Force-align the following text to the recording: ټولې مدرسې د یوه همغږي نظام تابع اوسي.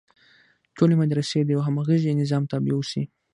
ټولې 0.77 0.95
مدرسې 1.01 1.39
د 1.43 1.49
یوه 1.55 1.63
همغږي 1.67 2.17
نظام 2.21 2.43
تابع 2.51 2.71
اوسي. 2.77 3.03